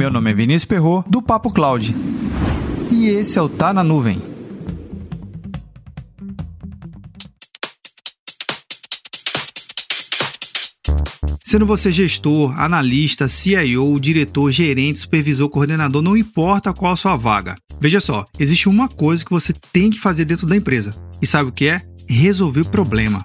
[0.00, 1.94] Meu nome é Vinícius Perro do Papo Cloud.
[2.90, 4.18] E esse é o Tá na Nuvem.
[11.44, 17.56] Sendo você gestor, analista, CIO, diretor, gerente, supervisor, coordenador, não importa qual a sua vaga.
[17.78, 20.94] Veja só, existe uma coisa que você tem que fazer dentro da empresa.
[21.20, 21.82] E sabe o que é?
[22.08, 23.22] Resolver o problema.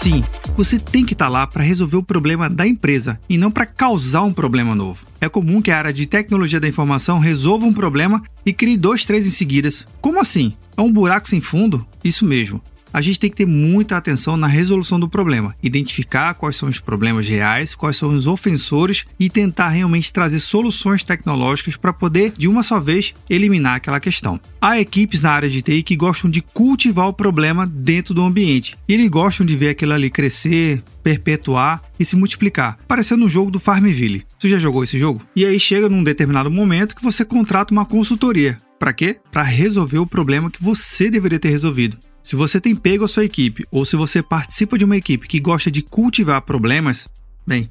[0.00, 0.22] Sim,
[0.56, 3.66] você tem que estar tá lá para resolver o problema da empresa e não para
[3.66, 5.04] causar um problema novo.
[5.20, 9.04] É comum que a área de tecnologia da informação resolva um problema e crie dois,
[9.04, 9.84] três em seguidas.
[10.00, 10.54] Como assim?
[10.76, 11.84] É um buraco sem fundo?
[12.04, 12.62] Isso mesmo
[12.92, 16.78] a gente tem que ter muita atenção na resolução do problema, identificar quais são os
[16.78, 22.48] problemas reais, quais são os ofensores e tentar realmente trazer soluções tecnológicas para poder, de
[22.48, 24.40] uma só vez, eliminar aquela questão.
[24.60, 28.76] Há equipes na área de TI que gostam de cultivar o problema dentro do ambiente.
[28.88, 33.50] E eles gostam de ver aquilo ali crescer, perpetuar e se multiplicar, parecendo um jogo
[33.50, 34.24] do Farmville.
[34.38, 35.22] Você já jogou esse jogo?
[35.34, 38.58] E aí chega num determinado momento que você contrata uma consultoria.
[38.78, 39.20] Para quê?
[39.32, 41.98] Para resolver o problema que você deveria ter resolvido.
[42.22, 45.40] Se você tem pego a sua equipe ou se você participa de uma equipe que
[45.40, 47.08] gosta de cultivar problemas,
[47.46, 47.70] bem,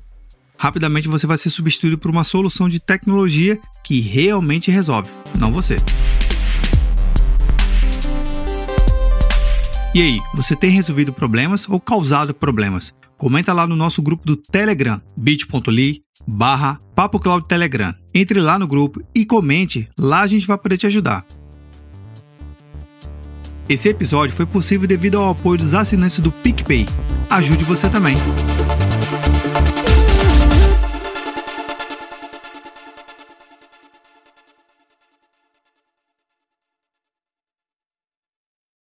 [0.57, 5.77] rapidamente você vai ser substituído por uma solução de tecnologia que realmente resolve, não você.
[9.95, 12.93] E aí, você tem resolvido problemas ou causado problemas?
[13.17, 17.95] Comenta lá no nosso grupo do Telegram, bit.ly barra Papo Cloud Telegram.
[18.19, 21.23] Entre lá no grupo e comente, lá a gente vai poder te ajudar.
[23.69, 26.87] Esse episódio foi possível devido ao apoio dos assinantes do PicPay.
[27.29, 28.15] Ajude você também.